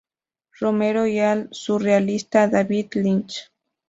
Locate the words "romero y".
0.59-1.19